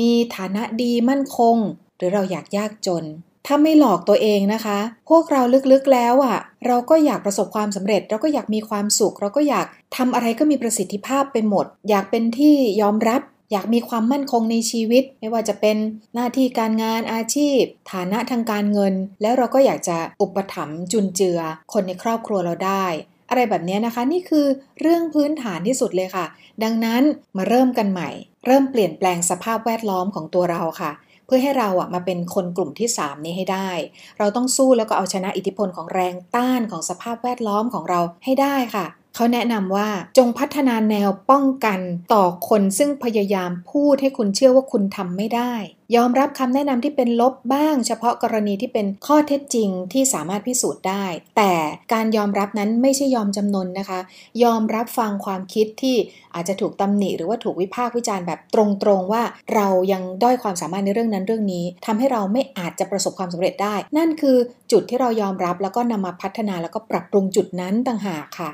[0.00, 1.56] มีฐานะดีมั่นคง
[1.96, 3.04] หรือเราอยากยากจน
[3.50, 4.78] ถ้าไม่หลอกตัวเองนะคะ
[5.10, 13.20] พวกเราลึกๆแล้วอะ่ะ เราก็อยากประสบความสำเร็จ เราก็อยากมีความสุข เราก็อยากทำอะไรก็มีประสิทธิภาพไปหมด อยากเป็นที่ยอมรับ
[13.52, 15.76] อยากมีความมั่นคงในชีวิต ไม่ว่าจะเป็น
[16.14, 17.60] หน้าที่การงานอาชีพ
[17.92, 21.40] ฐานะทางการเงิน แล้วเราก็อยากจะอุปถัมภ์จุนเจือ
[21.72, 22.86] คนในครอบครัวเราได้
[23.28, 24.46] อะไรแบบนี้นะคะนี่คือ
[24.80, 26.26] เรื่องพื้นฐานที่สุดเลยค่ะ
[26.62, 27.02] ดังนั้น
[27.36, 28.10] มาเริ่มกันใหม่
[28.46, 30.90] เริ่มเปลี่ยนแปลงสภาพแวดล้อมของตัวเราค่ะ
[31.28, 33.70] เพื่อให้เราอะมาเป็นคนกลุ่มที่ 3 นี้ให้ได้
[34.18, 39.88] เราต้องสู้แล้วก็เอาชนะอิทธิพลของแรงต้านของสภาพแวดล้อมของเราให้ได้ค่ะ เขาแนะนำว่า
[40.18, 41.80] จงพัฒนาแนวป้องกัน
[42.14, 45.52] ต่อคนซึ่งพยายามพูดให้คุณเชื่อว่าคุณทำไม่ได้
[45.96, 51.04] ยอมรับคำแนะนำที่เป็นลบบ้าง เฉพาะกรณีที่เป็นข้อเท็จจริงที่สามารถพิสูจน์ได้
[51.36, 51.52] แต่
[51.92, 54.00] การยอมรับนั้นไม่ใช่ยอมจำนนนะคะ
[54.44, 55.96] ยอมรับฟังความคิดที่
[56.34, 58.56] อาจจะถูกตำหนิหรือว่าถูกวิพากษ์วิจารณ์แบบต
[58.88, 59.22] รงๆว่า
[59.54, 64.36] เรายังด้อยความสามารถในเรื่องนั้นเรื่องนี้ทำให้เราไม่อาจจะประสบความสำเร็จได้ นั่นคือ
[64.72, 68.50] จุดที่เรายอมรับแล้วก็นำมาพัฒนาแล้วก็ปรับปรุงจุดนั้นต่างหากค่ะ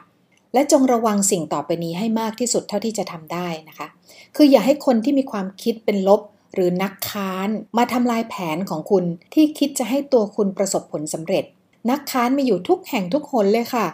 [0.55, 3.87] และจงระวังสิ่งต่อไปนี้ให้มากที่สุดเท่าที่จะทำได้นะคะ
[4.37, 6.21] คืออย่าให้คนที่มีความคิดเป็นลบ
[6.55, 11.45] หรือนักค้าน มาทำลายแผนของคุณที่คิดจะให้ตัวคุณประสบผลสำเร็จ
[11.91, 13.87] นักค้านมีอยู่ทุกแห่งทุกคนเลยค่ะ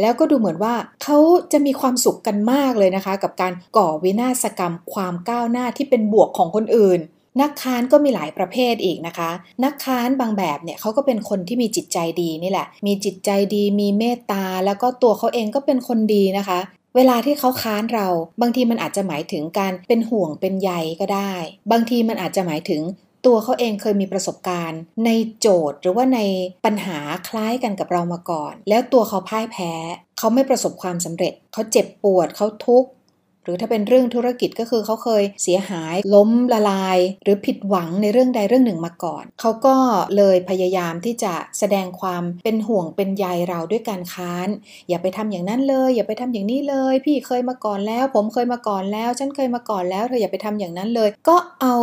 [0.00, 1.18] แล้วก็ดูเหมือนว่าเขา
[1.52, 7.00] จะมีความสุขกันมากเลยนะคะ กับการก่อวินาศกรรมความก้าวหน้าที่เป็นบวกของคนอื่น
[7.40, 9.30] นักค้านก็มีหลายประเภทอีกนะคะ
[9.64, 16.58] นักค้านบางแบบเนี่ยเขาก็เป็นคนที่มีจิตใจดีนี่แหละ มีจิตใจดี มีเมตตา แล้วก็ตัวเขาเองก็เป็นคนดีนะคะ
[16.96, 18.06] เวลาที่เขาค้านเรา
[18.40, 21.34] บางทีมันอาจจะหมายถึงการเป็นห่วงเป็นใยก็ได้
[21.72, 22.82] บางทีมันอาจจะหมายถึง
[23.26, 26.20] ตัวเขาเองเคยมีประสบการณ์ ในโจทย์หรือว่าใน
[26.64, 29.72] ปัญหาคล้ายกันกับเรามาก่อน แล้วตัวเขาพ่ายแพ้
[30.18, 32.88] เขาไม่ประสบความสำเร็จ เขาเจ็บปวดเขาทุกข์
[33.46, 39.76] หรือถ้าเป็นเรื่องธุรกิจก็คือเขาเคยเสียหายล้มละลาย หรือผิดหวังในเรื่องใดเรื่องหนึ่งมาก่อน เขาก็
[40.16, 44.48] เลยพยายามที่จะแสดงความเป็นห่วงเป็นใยเราด้วยการค้าน
[44.88, 51.76] อย่าไปทำอย่างนั้นเลย อย่าไปทำอย่างนี้เลย พี่เคยมาก่อนแล้ว ผมเคยมาก่อนแล้ว ฉันเคยมาก่อนแล้วเธออย่าไปทำอย่างนั้นเลย ก็เอา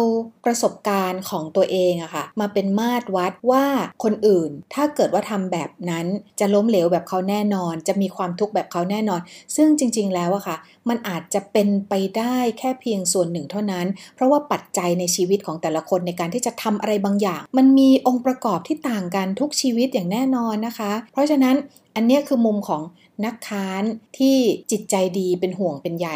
[0.45, 3.65] ประสบการณ์ของตัวเองอะค่ะมาเป็นมาตรวัดว่า
[4.03, 6.05] คนอื่นถ้าเกิดว่าทำแบบนั้น
[6.39, 9.21] จะล้มเหลวแบบเขาแน่นอน จะมีความทุกข์แบบเขาแน่นอน
[9.55, 10.57] ซึ่งจริง ๆ แล้วอะค่ะ
[10.89, 21.55] มันอาจจะเป็นไปได้แค่เพียงส่วนหนึ่งเท่านั้น เพราะว่าปัจจัยในชีวิตของแต่ละคนในการที่จะทำอะไรบางอย่าง มันมีองค์ประกอบที่ต่างกันทุกชีวิตอย่างแน่นอนนะคะ เพราะฉะนั้น
[21.95, 22.81] อันนี้คือมุมของ
[23.25, 23.83] นักค้าน
[24.17, 24.37] ที่
[24.71, 26.09] จิตใจดีเป็นห่วงเป็นใย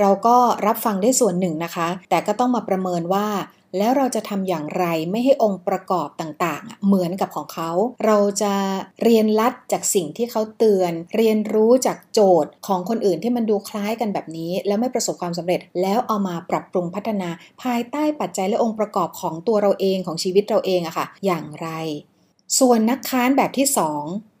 [0.00, 3.26] เราก็รับฟังได้ส่วนหนึ่งนะคะ แต่ก็ต้องมาประเมินว่า
[3.78, 7.70] แล้วเราจะทำอย่างไรไม่ให้องค์ประกอบต่างๆ เหมือนกับของเขา
[8.04, 8.54] เราจะ
[9.02, 17.28] เรียนรัดจากสิ่งที่เขาเตือน เรียนรู้จากโจทย์ของคนอื่นที่มันดูคล้ายกันแบบนี้ แล้วไม่ประสบความสำเร็จ แล้วเอามาปรับปรุงพัฒนา
[17.62, 21.68] ภายใต้ปัจจัยและองค์ประกอบของตัวเราเองของชีวิตเราเองอะค่ะ อย่างไร
[22.58, 23.66] ส่วนนักค้านแบบที่
[23.98, 24.31] 2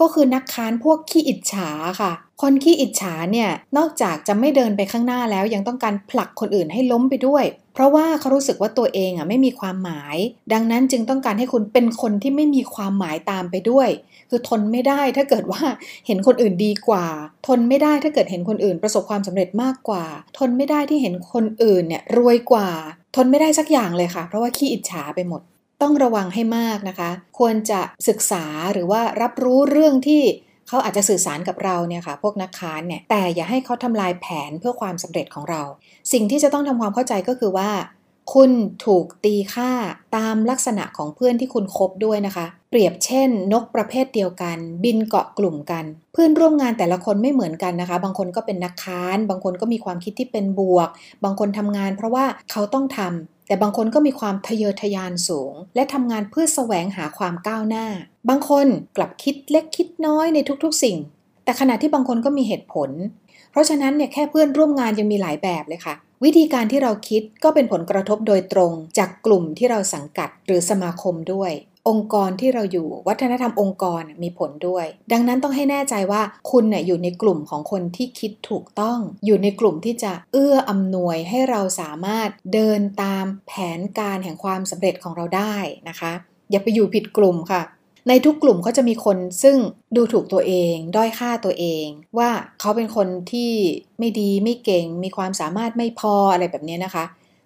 [0.00, 10.16] ก็คือนักค้านพวกขี้อิจฉาค่ะ คนขี้อิจฉาเนี่ยนอกจากจะไม่เดินไปข้างหน้าแล้วยังต้องการผลักคนอื่นให้ล้มไปด้วย เพราะว่าเขารู้สึกว่าตัวเองอะไม่มีความหมาย
[10.52, 13.88] ดังนั้นจึงต้องการให้คุณเป็นคนที่ไม่มีความหมายตามไปด้วย
[14.30, 15.62] คือทนไม่ได้ถ้าเกิดว่า
[16.06, 17.06] เห็นคนอื่นดีกว่า
[17.46, 20.04] ทนไม่ได้ถ้าเกิดเห็นคนอื่นประสบความสำเร็จมากกว่า
[20.38, 22.68] ทนไม่ได้ที่เห็นคนอื่นเนี่ยรวยกว่า
[23.16, 25.42] ทนไม่ได้สักอย่างเลยค่ะ เพราะว่าขี้อิจฉาไปหมด
[25.82, 30.22] ต้องระวังให้มากนะคะ ควรจะศึกษาหรือว่ารับรู้เรื่องที่
[30.68, 35.62] เขาอาจจะสื่อสารกับเราเนี่ยค่ะ พวกนักค้านเนี่ย แต่อย่าให้เขาทำลายแผนเพื่อความสำเร็จของเรา
[36.12, 37.70] สิ่งที่จะต้องทำความเข้าใจก็คือว่า
[38.32, 38.50] คุณ
[38.86, 39.70] ถูกตีค่า
[40.16, 50.88] ตามลักษณะของเพื่อนที่คุณคบด้วยนะคะ เปรียบเช่น นกประเภทเดียวกัน บินเกาะกลุ่มกัน เพื่อนร่วมงานแต่ละคนไม่เหมือนกันนะคะ บางคนก็เป็นนักค้าน บางคนก็มีความคิดที่เป็นบวก
[51.24, 57.86] บางคนทำงานเพราะว่าเขาต้องทำแต่บางคนก็มีความทะเยอทะยานสูง และทำงานเพื่อแสวงหาความก้าวหน้า
[58.28, 60.96] บางคนกลับคิดเล็กคิดน้อยในทุกๆ สิ่ง
[61.44, 62.90] แต่ขณะที่บางคนก็มีเหตุผล
[63.50, 71.52] เพราะฉะนั้นเนี่ยแค่เพื่อนร่วมงานยังมีหลายแบบเลยค่ะ วิธีการที่เราคิดก็เป็นผลกระทบโดยตรง จากกลุ่มที่เราสังกัดหรือสมาคมด้วย
[71.88, 85.56] องค์กรที่เราอยู่วัฒนธรรมองค์กรมีผลด้วย ดังนั้นต้องให้แน่ใจว่าคุณเนี่ยอยู่ในกลุ่มของคนที่คิดถูกต้อง อยู่ในกลุ่มที่จะเอื้ออำนวยให้เราสามารถเดินตามแผนการแห่งความสำเร็จของเราได้
[85.88, 86.12] นะคะ
[86.50, 87.62] อย่าไปอยู่ผิดกลุ่มค่ะ
[88.08, 89.56] ในทุกกลุ่มเขาจะมีคนซึ่ง
[89.96, 91.86] ดูถูกตัวเอง ด้อยค่าตัวเอง
[92.18, 93.52] ว่าเขาเป็นคนที่
[93.98, 97.04] ไม่ดีไม่เก่ง มีความสามารถไม่พออะไรแบบนี้นะคะ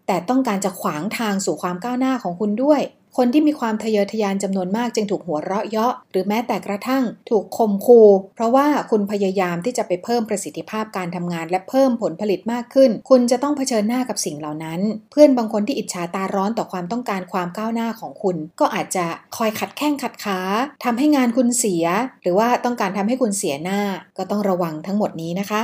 [0.09, 2.83] แต่ต้องการจะขวางทางสู่ความก้าวหน้าของคุณด้วย
[3.17, 8.01] คนที่มีความทะเยอทะยานจำนวนมากจึงถูกหัวเราะเยาะ หรือแม้แต่กระทั่งถูกคมคู
[8.35, 20.41] เพราะว่าคุณพยายามที่จะไปเพิ่มประสิทธิภาพการทำงาน และเพิ่มผลผลิตมากขึ้น คุณจะต้องเผชิญหน้ากับสิ่งเหล่านั้น เพื่อนบางคนที่อิจฉาตาร้อนต่อความต้องการความก้าวหน้าของคุณ ก็อาจจะคอยขัดแข้งขัดขา
[20.85, 21.87] ทำให้งานคุณเสีย
[22.23, 23.81] หรือว่าต้องการทำให้คุณเสียหน้า
[24.19, 25.63] ก็ต้องระวังทั้งหมดนี้นะคะ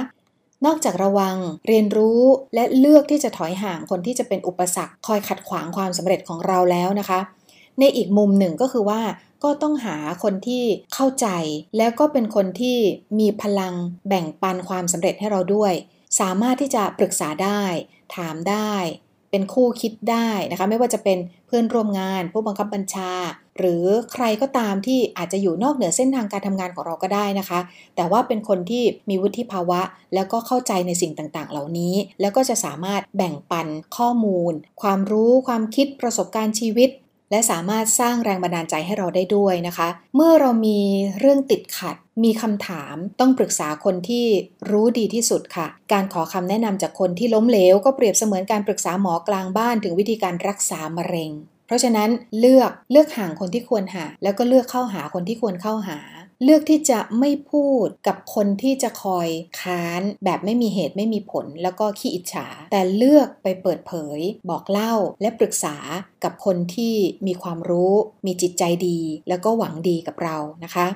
[0.67, 1.37] นอกจากระวัง
[1.69, 2.23] เรียนรู้
[2.55, 7.21] และเลือกที่จะถอยห่างคนที่จะเป็นอุปสรรคคอยขัดขวางความสำเร็จของเราแล้วนะคะ
[7.79, 9.01] ในอีกมุมหนึ่งก็คือว่า
[9.45, 11.27] ก็ต้องหาคนที่เข้าใจ
[11.77, 12.79] แล้วก็เป็นคนที่
[13.19, 13.75] มีพลัง
[14.09, 15.73] แบ่งปันความสำเร็จให้เราด้วย
[16.21, 17.63] สามารถที่จะปรึกษาได้
[18.17, 18.73] ถามได้
[19.37, 23.13] เป็นคู่คิดได้นะคะ ไม่ว่าจะเป็นเพื่อนร่วมงาน ผู้บังคับบัญชา
[23.59, 27.61] หรือใครก็ตามที่อาจจะอยู่นอกเหนือเส้นทางการทำงานของเราก็ได้นะคะ
[27.97, 29.81] แต่ว่าเป็นคนที่มีวุฒิภาวะ
[30.15, 33.67] แล้วก็เข้าใจในสิ่งต่างๆ เหล่านี้ แล้วก็จะสามารถแบ่งปัน
[33.97, 36.89] ข้อมูล ความรู้ความคิดประสบการณ์ชีวิต
[37.35, 40.81] และสามารถสร้างแรงบันดาลใจให้เราได้ด้วยนะคะ เมื่อเรามี
[41.19, 44.27] เรื่องติดขัด มีคำถามต้องปรึกษาคนที่
[44.71, 51.31] รู้ดีที่สุดค่ะ การขอคำแนะนำจากคนที่ล้มเหลว ก็เปรียบเสมือนการปรึกษาหมอกลางบ้านถึงวิธีการรักษามะเร็ง
[51.67, 55.99] เพราะฉะนั้นเลือกเลือกห่างคนที่ควรหา แล้วก็เลือกเข้าหาคนที่ควรเข้าหา
[56.43, 59.29] เลือกที่จะไม่พูดกับคนที่จะคอย
[59.61, 64.19] ค้าน แบบไม่มีเหตุไม่มีผล แล้วก็ขี้อิจฉา แต่เลือกไปเปิดเผย
[64.51, 65.77] บอกเล่าและปรึกษา
[66.25, 66.95] กับคนที่
[67.27, 67.95] มีความรู้
[68.27, 70.87] มีจิตใจดี แล้วก็หวังดีกับเรานะคะ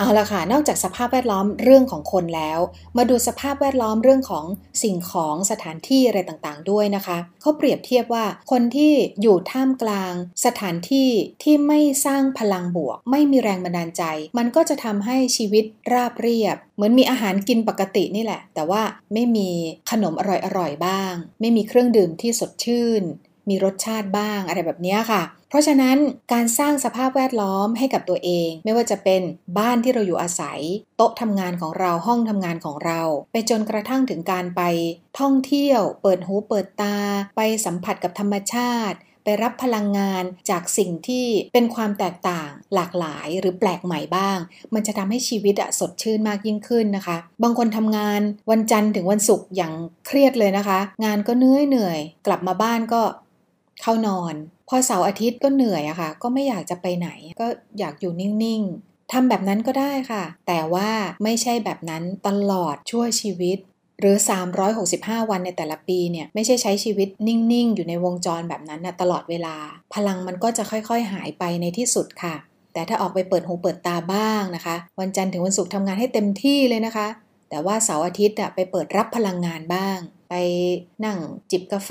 [0.00, 2.60] เอาละค่ะ นอกจากสภาพแวดล้อมเรื่องของคนแล้ว
[2.96, 4.44] มาดูสภาพแวดล้อมเรื่องของ
[4.82, 10.12] สิ่งของสถานที่อะไรต่างๆ ด้วยนะคะ เขาเปรียบเทียบว่าคนที่อยู่ท่ามกลาง
[10.46, 11.10] สถานที่
[11.42, 14.02] ที่ไม่สร้างพลังบวก ไม่มีแรงบันดาลใจ
[14.38, 18.82] มันก็จะทำให้ชีวิตราบเรียบ เหมือนมีอาหารกินปกตินี่แหละ แต่ว่า
[19.14, 19.50] ไม่มี
[19.90, 20.22] ขนมอ
[20.58, 23.04] ร่อยๆบ้าง ไม่มีเครื่องดื่มที่สดชื่น
[23.48, 25.96] มีรสชาติบ้างอะไรแบบนี้ค่ะ เพราะฉะนั้น
[26.32, 29.22] การสร้างสภาพแวดล้อมให้กับตัวเอง ไม่ว่าจะเป็น
[29.58, 30.60] บ้านที่เราอยู่อาศัย
[30.96, 33.00] โต๊ะทำงานของเราห้องทำงานของเรา
[33.32, 34.62] ไปจนกระทั่งถึงการไป
[35.20, 36.96] ท่องเที่ยว เปิดหูเปิดตา
[37.36, 44.38] ไปสัมผัสกับธรรมชาติ ไปรับพลังงานจากสิ่งที่เป็นความแตกต่าง หลากหลายหรือแปลกใหม่บ้าง
[44.74, 49.72] มันจะทำให้ชีวิตอะสดชื่นมากยิ่งขึ้นนะคะ บางคนทำงานวันจันทร์ถึงวันศุกร์อย่าง
[50.06, 53.02] เครียดเลยนะคะ งานก็เหนื่อยเหนื่อย กลับมาบ้านก็
[53.82, 54.34] เข้านอน
[54.68, 57.08] พอเสาร์อาทิตย์ก็เหนื่อยอะค่ะ ก็ไม่อยากจะไปไหน
[57.40, 57.46] ก็
[57.78, 60.90] อยากอยู่นิ่งๆทำแบบนั้นก็ได้ค่ะ แต่ว่า
[61.24, 63.58] ไม่ใช่แบบนั้นตลอดชั่วชีวิต
[64.00, 64.16] หรือ
[64.72, 69.56] 365 วันในแต่ละปีเนี่ยไม่ใช่ใช้ชีวิตนิ่งๆ อยู่ในวงจรแบบนั้นนะตลอดเวลา
[69.94, 72.34] พลังมันก็จะค่อยๆ หายไปในที่สุดค่ะ
[72.72, 77.08] แต่ถ้าออกไปเปิดหูเปิดตาบ้างนะคะ วันจันทร์ถึงวันศุกร์ทำงานให้เต็มที่เลยนะคะ
[77.50, 80.34] แต่ว่าเสาร์อาทิตย์อะไปเปิดรับพลังงานบ้าง ไป
[81.04, 81.18] นั่ง
[81.50, 81.90] จิบกาแฟ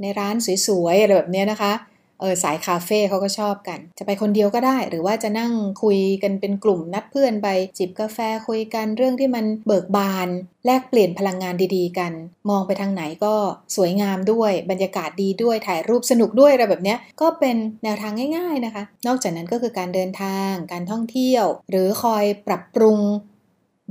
[0.00, 0.34] ในร้าน
[0.66, 1.72] สวยๆอะไรแบบนี้นะคะ
[2.20, 5.52] เออสายคาเฟ่เขาก็ชอบกัน จะไปคนเดียวก็ได้ หรือว่าจะนั่ง
[5.82, 10.28] คุยกันเป็นกลุ่มนัดเพื่อนไปจิบกาแฟคุยกันเรื่องที่มันเบิกบาน
[10.66, 12.12] แลกเปลี่ยนพลังงานดีๆ กัน
[12.50, 13.34] มองไปทางไหนก็
[13.76, 22.98] สวยงามด้วย บรรยากาศดีด้วยถ่ายรูปสนุกด้วยอะไรแบบนี้ก็เป็นแนวทางง่าย ๆนะคะ นอกจากนั้นก็คือการเดินทาง การท่องเที่ยว หรือคอยปรับปรุง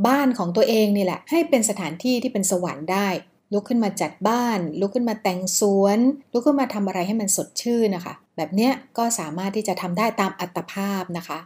[0.07, 3.07] บ้านของตัวเองนี่แหละ ให้เป็นสถานที่ที่เป็นสวรรค์ได้
[3.53, 5.99] ลุกขึ้นมาจัดบ้าน ลุกขึ้นมาแต่งสวน
[6.33, 11.39] ลุกขึ้นมาทำอะไรให้มันสดชื่นนะคะ แบบเนี้ยก็สามารถที่จะทำได้ตามอัตภาพนะคะ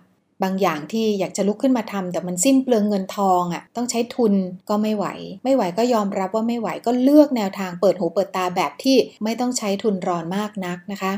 [0.44, 4.34] บางอย่างที่อยากจะลุกขึ้นมาทำแต่มันสิ้นเปลืองเงินทองอะ่ะต้องใช้ทุน
[4.70, 5.06] ก็ไม่ไหว
[5.44, 11.14] ไม่ไหวก็ยอมรับว่าไม่ไหวก็เลือกแนวทางเปิดหูเปิดตาแบบที่ไม่ต้องใช้ทุนรอนมากนักนะคะ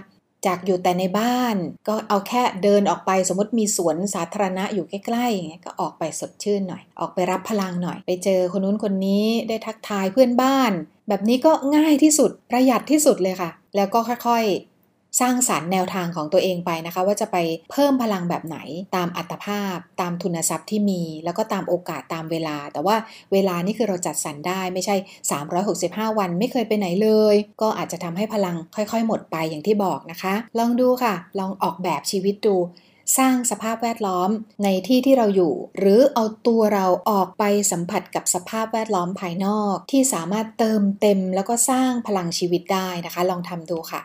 [0.45, 1.55] จากอยู่แต่ในบ้าน
[1.88, 10.71] ก็เอาแค่เดินออกไปสมมติมีสวนสาธารณะอยู่ใกล้ๆอย่างเงี้ยก็ออกไปสดชื่นหน่อย ออกไปรับพลังหน่อย ไปเจอคนนู้นคนนี้ได้ทักทายเพื่อนบ้าน
[11.10, 14.43] แบบนี้ก็ง่ายที่สุดประหยัดที่สุดเลยค่ะ แล้วก็ค่อย
[15.19, 17.38] สร้างสารรค์แนวทางของตัวเองไปนะคะ ว่าจะไป
[17.71, 18.58] เพิ่มพลังแบบไหน
[18.95, 22.95] ตามอัตภาพ ตามทุนทรัพย์ที่มี แล้วก็ตามโอกาสตามเวลา แต่ว่า
[23.34, 24.95] เวลานี่คือเราจัดสรรได้ไม่ใช่
[25.56, 32.58] 365 วันไม่เคยไปไหนเลย ก็อาจจะทำให้พลังค่อยๆ หมดไปอย่างที่บอกนะคะ ลองดูค่ะ ลองออกแบบชีวิตดู
[33.17, 34.30] สร้างสภาพแวดล้อม
[34.63, 44.01] ในที่ที่เราอยู่ หรือเอาตัวเราออกไปสัมผัสกับสภาพแวดล้อมภายนอก ที่สามารถเติมเต็มแล้วก็สร้างพลังชีวิตได้นะคะ ลองทำดูค่ะ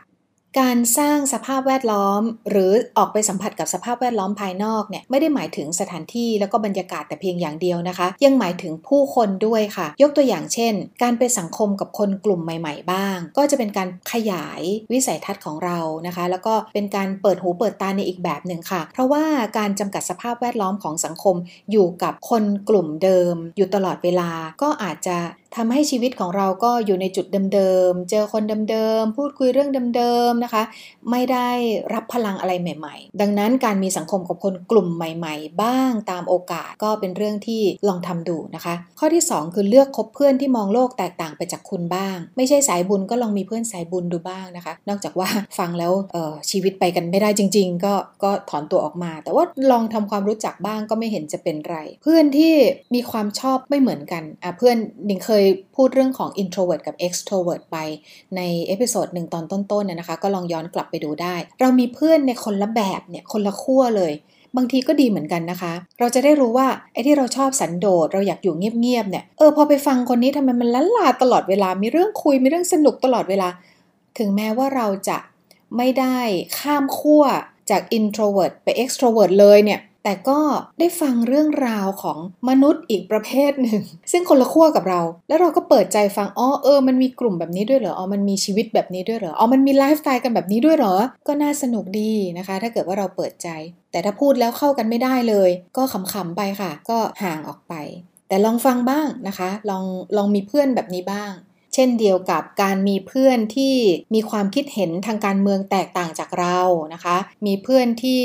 [0.59, 19.25] การสร้างสภาพแวดล้อม หรือออกไปสัมผัสกับสภาพแวดล้อมภายนอกเนี่ยไม่ได้หมายถึงสถานที่แล้วก็บรรยากาศแต่เพียงอย่างเดียวนะคะ ยังหมายถึงผู้คนด้วยค่ะ ยกตัวอย่างเช่น การไปสังคมกับคนกลุ่มใหม่ ๆ บ้าง ก็จะเป็นการขยายวิสัยทัศน์ของเรานะคะ แล้วก็เป็นการเปิดหูเปิดตาในอีกแบบหนึ่งค่ะ เพราะว่า
[19.59, 21.37] การจำกัดสภาพแวดล้อมของสังคม
[21.71, 24.31] อยู่กับคนกลุ่มเดิม อยู่ตลอดเวลา
[24.63, 25.17] ก็อาจจะ
[25.57, 30.63] ทำให้ชีวิตของเราก็อยู่ในจุดเดิมๆ เจอคนเดิมๆ พูดคุยเรื่องเดิมๆ นะคะ
[31.11, 31.49] ไม่ได้
[31.95, 45.93] รับพลังอะไรใหม่ๆ ดังนั้นการมีสังคมกับคนกลุ่มใหม่ๆ บ้างตามโอกาสก็เป็นเรื่องที่ลองทำดูนะคะ ข้อที่ 2 คือเลือกคบเพื่อนที่มองโลกแตกต่างไปจากคุณบ้าง ไม่ใช่สายบุญก็ลองมีเพื่อนสายบุญดูบ้างนะคะ นอกจากว่าฟังแล้ว
[46.51, 52.55] ชีวิตไปกันไม่ได้จริง ๆ ก็ก็ถอนตัวออกมา แต่ว่าลองทำความรู้จักบ้างก็ไม่เห็นจะเป็นไร เพื่อนที่
[52.95, 54.77] มีความชอบไม่เหมือนกันอะเพื่อน
[55.09, 55.40] ดิงเคย
[55.77, 57.77] พูดเรื่องของ introvert กับ extrovert ไป
[58.37, 64.13] ใน episode หนึ่งตอนต้นๆเนี่ยนะคะ ก็ลองย้อนกลับไปดูได้ เรามีเพื่อนในคนละแบบเนี่ยคนละขั้วเลย
[64.57, 73.49] บางทีก็ดีเหมือนกันนะคะ เราจะได้รู้ว่าไอ้ที่เราชอบสันโดษเราอยากอยู่เงียบๆเนี่ยเออพอไปฟังคนนี้ทำไมมันลั้ลลาตลอดเวลา มีเรื่องคุยมีเรื่องสนุกตลอดเวลา
[74.19, 75.19] ถึงแม้ว่าเราจะ
[75.77, 76.19] ไม่ได้
[76.59, 77.25] ข้ามขั้ว
[77.71, 80.41] จาก introvert ไป extrovert เลยเนี่ย แต่ก็
[80.79, 83.81] ได้ฟังเรื่องราวของมนุษย์อีกประเภทหนึ่ง
[84.13, 90.95] ซึ่งคนละขั้วกับเรา แล้วเราก็เปิดใจฟังอ๋อเออมันมีกลุ่มแบบนี้ด้วยเหรออ๋อมันมีชีวิตแบบนี้ด้วยเหรออ๋อมันมีไลฟ์สไตล์กันแบบนี้ด้วยเหรอ
[91.27, 93.49] ก็น่าสนุกดีนะคะ ถ้าเกิดว่าเราเปิดใจ
[93.93, 95.83] แต่ถ้าพูดแล้วเข้ากันไม่ได้เลย ก็
[96.13, 97.75] ขำๆไปค่ะ ก็ห่างออกไป
[98.29, 99.85] แต่ลองฟังบ้างนะคะ ลอง
[100.17, 101.33] ลองมีเพื่อนแบบนี้บ้าง
[101.75, 103.75] เช่นเดียวกับการมีเพื่อนที่
[104.15, 106.61] มีความคิดเห็นทางการเมืองแตกต่างจากเรา
[106.95, 108.23] นะคะ มีเพื่อนที่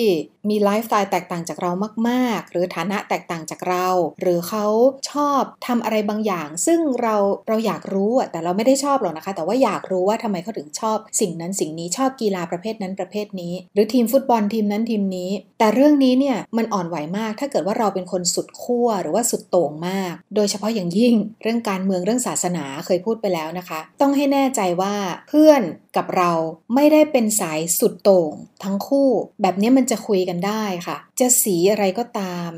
[0.49, 1.71] มีไลฟ์สไตล์แตกต่างจากเรา
[2.09, 3.87] มากๆ หรือฐานะแตกต่างจากเรา
[4.21, 4.65] หรือเขา
[5.11, 7.15] ชอบทำอะไรบางอย่าง ซึ่งเรา
[7.47, 15.29] เราอยากรู้แต่เราไม่ได้ชอบหรอกนะคะ แต่ว่าอยากรู้ว่าทำไมเขาถึงชอบ สิ่งนั้นสิ่งนี้ชอบกีฬาประเภทนั้นประเภทนี้ หรือทีมฟุตบอลทีมนั้นทีมนี้
[15.59, 24.95] แต่เรื่องนี้เนี่ยมันอ่อนไหวมาก ถ้าเกิดว่าเราเป็นคนสุดขั้วหรือว่าสุดโต่งมาก โดยเฉพาะอย่างยิ่ง เรื่องการเมืองเรื่องศาสนาเคยพูดไปแล้วนะคะ ต้องให้แน่ใจว่า
[25.29, 25.61] เพื่อน
[25.97, 26.31] กับเรา
[26.75, 29.09] ไม่ได้เป็นสายสุดโต่งทั้งคู่
[29.41, 32.51] แบบนี้มันจะคุยกันได้ค่ะ จะสีอะไรก็ตาม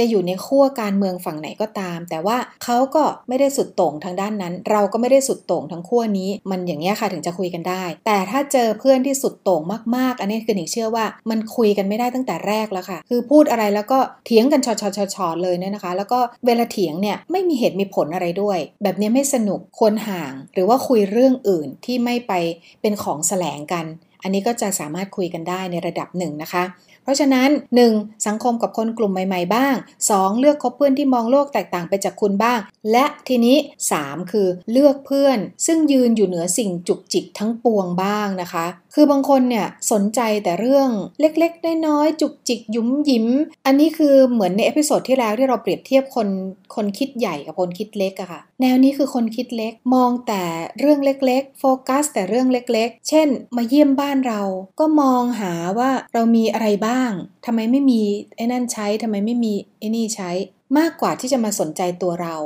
[0.00, 9.62] จะอยู่ในขั้วการเมืองฝั่งไหนก็ตาม แต่ว่าเขาก็ไม่ได้สุดโต่งทางด้านนั้น เราก็ไม่ได้สุดโต่งทั้งขั้วนี้ มันอย่างนี้ค่ะถึงจะคุยกันได้ แต่ถ้าเจอเพื่อนที่สุดโต่ง
[9.96, 22.32] มากๆ อันนี้คือหนิงเชื่อว่ามันคุยกันไม่ได้ตั้งแต่แรกแล้วค่ะ คือพูดอะไรแล้วก็เถียงกันชอชอชอเลยเนี่ยนะคะ แล้วก็เวลาเถียงเนี่ยไม่มีเหตุมีผลอะไรด้วย แบบนี้ไม่สนุกควรห่าง หรือว่าคุยเรื่องอื่นที่ไม่ไป
[22.80, 23.86] เป็นของแสลงกัน
[24.22, 26.62] อันนี้ก็จะสามารถคุยกันได้ในระดับหนึ่งนะคะ
[27.10, 27.50] เพราะฉะนั้น
[27.88, 28.26] 1.
[28.26, 29.74] สังคมกับคนกลุ่มใหม่ ๆ บ้าง
[30.08, 30.38] 2.
[30.40, 32.58] เลือกคบเพื่อนที่มองโลกแตกต่างไปจากคุณบ้าง
[32.92, 33.56] และทีนี้
[33.94, 34.32] 3.
[34.32, 40.88] คือเลือกเพื่อน ซึ่งยืนอยู่เหนือสิ่งจุกจิกทั้งปวงบ้างนะคะคือบางคนเนี่ยสนใจแต่เรื่อง
[41.20, 43.26] เล็กๆน้อยๆจุกจิกยุ้มยิ้ม
[43.66, 46.28] อันนี้คือเหมือนใน episode ที่แล้วที่เราเปรียบเทียบคน
[46.74, 50.42] คนคิดใหญ่กับคนคิดเล็กอะค่ะ แนวนี้คือคนคิดเล็กมองแต่
[50.78, 54.42] เรื่องเล็กๆ โฟกัส แต่เรื่องเล็กๆ เช่น มาเยี่ยมบ้านเรา
[54.80, 57.10] ก็มองหาว่าเรามีอะไรบ้าง
[57.46, 58.02] ทำไมไม่มี
[58.36, 60.30] ไอ้นั่นใช้ทำไมไม่มีไอ้นี่ใช้
[60.78, 62.36] มากกว่าที่จะมาสนใจตัวเรา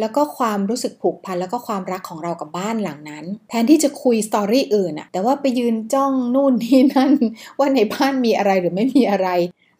[0.00, 7.12] แล้วก็ความรู้สึกผูกพันแล้วก็ความรักของเรากับบ้านหลังนั้น แทนที่จะคุยสตอรี่อื่นอะแต่ว่าไปยืนจ้องนู่นนี่นั่น
[7.58, 9.28] ว่าในบ้านมีอะไรหรือไม่มีอะไร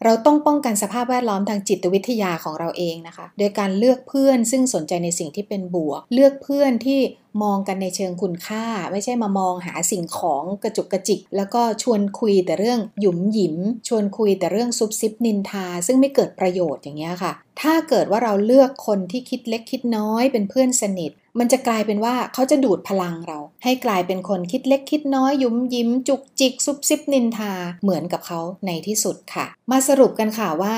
[0.03, 6.99] เราต้องป้องกันสภาพแวดล้อมทางจิตวิทยาของเราเองนะคะ โดยการเลือกเพื่อนซึ่งสนใจในสิ่งที่เป็นบวก เลือกเพื่อนที่
[7.43, 30.77] มองกันในเชิงคุณค่า ไม่ใช่มามองหาสิ่งของกระจุกกระจิก แล้วก็ชวนคุยแต่เรื่องหยุมหยิม ชวนคุยแต่เรื่องซุบซิบนินทา ซึ่งไม่เกิดประโยชน์อย่างเงี้ยค่ะ ถ้าเกิดว่าเราเลือกคนที่คิดเล็กคิดน้อยเป็นเพื่อนสนิท มันจะกลายเป็นว่าเขาจะดูดพลังเรา ให้กลายเป็นคนคิดเล็กคิดน้อยยุ้มยิ้ม จุกจิกซุบซิบนินทาเหมือนกับเขาในที่สุดค่ะ มาสรุปกันค่ะว่า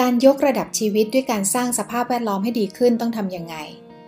[0.00, 3.56] การยกระดับชีวิตด้วยการสร้างสภาพแวดล้อมให้ดีขึ้นต้องทำยังไง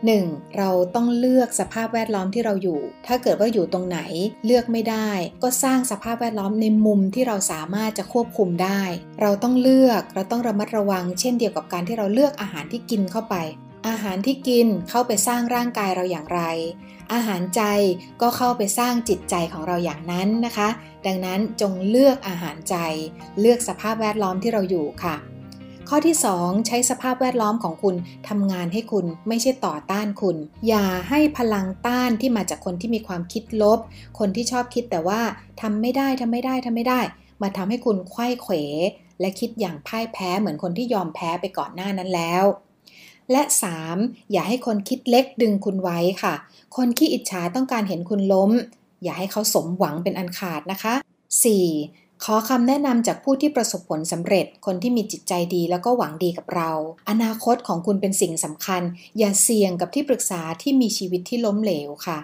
[0.04, 0.56] 1.
[0.59, 3.98] เราต้องเลือกสภาพแวดล้อมที่เราอยู่ ถ้าเกิดว่าอยู่ตรงไหน
[4.46, 5.11] เลือกไม่ได้
[5.42, 8.80] ก็สร้างสภาพแวดล้อมในมุมที่เราสามารถจะควบคุมได้
[9.22, 13.37] เราต้องเลือก เราต้องระมัดระวัง เช่นเดียวกับการที่เราเลือกอาหารที่กินเข้าไป
[13.88, 16.42] อาหารที่กินเข้าไปสร้างร่างกายเราอย่างไร
[17.12, 17.62] อาหารใจ
[18.22, 20.68] ก็เข้าไปสร้างจิตใจของเราอย่างนั้นนะคะ
[21.07, 22.77] ดังนั้นจงเลือกอาหารใจ
[23.40, 25.16] เลือกสภาพแวดล้อมที่เราอยู่ค่ะ
[25.88, 27.94] ข้อที่ 2 ใช้สภาพแวดล้อมของคุณ
[28.29, 30.37] ทำงานให้คุณไม่ใช่ต่อต้านคุณ
[30.68, 33.79] อย่าให้พลังต้านที่มาจากคนที่มีความคิดลบ
[34.18, 35.20] คนที่ชอบคิดแต่ว่า
[35.61, 37.01] ทำไม่ได้ทำไม่ได้ทำไม่ได้
[37.42, 38.55] มาทำให้คุณไข้เขว
[39.20, 42.44] และคิดอย่างพ่ายแพ้เหมือนคนที่ยอมแพ้ไปก่อนหน้านั้นแล้ว
[43.32, 43.42] และ
[43.86, 44.32] 3.
[44.32, 46.34] อย่าให้คนคิดเล็กดึงคุณไว้ค่ะ
[46.76, 48.50] คนขี้อิจฉาต้องการเห็นคุณล้ม
[49.02, 50.94] อย่าให้เขาสมหวังเป็นอันขาดนะคะ
[51.58, 52.24] 4.
[52.24, 56.70] ขอคำแนะนำจากผู้ที่ประสบผลสำเร็จ คนที่มีจิตใจดีแล้วก็หวังดีกับเรา
[57.10, 58.82] อนาคตของคุณเป็นสิ่งสำคัญ
[59.18, 62.18] อย่าเสี่ยงกับที่ปรึกษาที่มีชีวิตที่ล้มเหลวค่ะ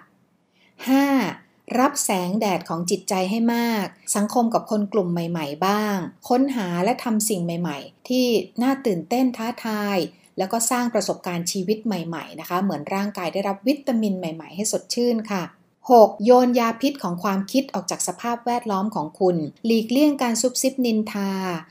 [1.07, 1.79] 5.
[1.79, 3.87] รับแสงแดดของจิตใจให้มาก
[4.17, 5.97] สังคมกับคนกลุ่มใหม่ ๆ บ้าง
[6.29, 8.27] ค้นหาและทำสิ่งใหม่ ๆ ที่
[8.63, 9.99] น่าตื่นเต้นท้าทาย
[10.39, 15.43] แล้วก็สร้างประสบการณ์ชีวิตใหม่ๆนะคะ เหมือนร่างกายได้รับวิตามินใหม่ ๆ ให้สดชื่นค่ะ
[15.91, 16.25] 6.
[16.25, 21.31] โยนยาพิษของความคิดออกจากสภาพแวดล้อมของคุณ หลีกเลี่ยงการซุบซิบนินทา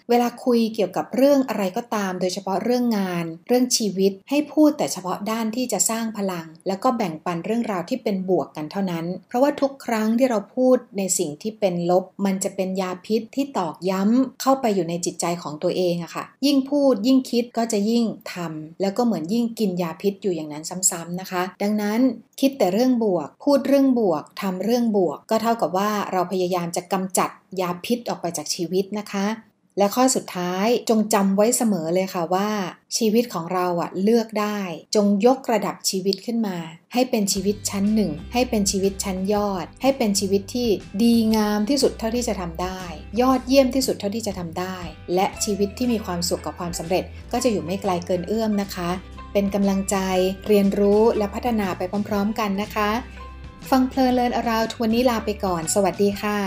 [0.09, 22.01] เวลาคุยเกี่ยวกับเรื่องอะไรก็ตาม โดยเฉพาะเรื่องงาน เรื่องชีวิต ให้พูดแต่เฉพาะด้านที่จะสร้างพลัง แล้วก็แบ่งปันเรื่องราวที่เป็นบวกกันเท่านั้น เพราะว่าทุกครั้งที่เราพูดในสิ่งที่เป็นลบ มันจะเป็นยาพิษที่ตอกย้ำเข้าไปอยู่ในจิตใจของตัวเองอะค่ะ ยิ่งพูดยิ่งคิดก็จะยิ่งทำแล้วก็เหมือนยิ่งกินยาพิษอยู่อย่างนั้นซ้ำๆนะคะ ดังนั้น
[22.41, 24.00] คิดแต่เรื่องบวก พูดเรื่องบวก
[24.41, 27.29] ทำเรื่องบวก ก็เท่ากับว่าเราพยายามจะกำจัด
[27.61, 29.27] ยาพิษออกไปจากชีวิตนะคะ
[29.77, 32.49] และข้อสุดท้ายจงจำไว้เสมอเลยค่ะว่า
[32.97, 34.59] ชีวิตของเราอะเลือกได้
[34.95, 36.57] จงยกระดับชีวิตขึ้นมา
[36.93, 40.69] ให้เป็นชีวิตชั้นหนึ่งให้เป็นชีวิตชั้นยอด ให้เป็นชีวิตที่
[41.03, 42.81] ดีงามที่สุดเท่าที่จะทำได้
[43.21, 44.77] ยอดเยี่ยมที่สุดเท่าที่จะทำได้
[45.13, 48.89] และชีวิตที่มีความสุขกับความสำเร็จ ก็จะอยู่ไม่ไกลเกินเอื้อมนะคะ
[49.33, 49.97] เป็นกำลังใจ
[50.47, 52.89] เรียนรู้และพัฒนาไปพร้อม ๆ กันนะคะ
[53.69, 56.37] ฟังเพลินเลินอราววันนี้ลาไปก่อน สวัสดีค่ะ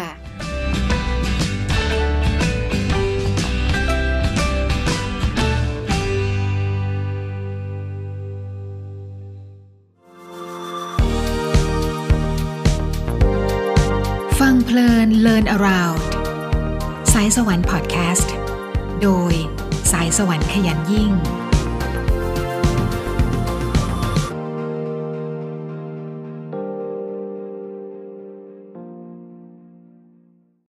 [14.40, 16.00] ฟังเพลิน Learn Around
[17.12, 18.32] สายสวรรค์พอดแคสต์
[19.02, 19.32] โดย
[19.92, 21.12] สายสวรรค์ขยันยิ่ง